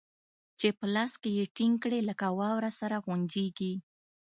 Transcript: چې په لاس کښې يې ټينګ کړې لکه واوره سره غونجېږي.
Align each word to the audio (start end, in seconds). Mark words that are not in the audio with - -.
چې 0.59 0.67
په 0.77 0.85
لاس 0.95 1.13
کښې 1.21 1.31
يې 1.37 1.45
ټينګ 1.55 1.75
کړې 1.83 1.99
لکه 2.09 2.25
واوره 2.39 2.71
سره 2.79 2.95
غونجېږي. 3.05 3.73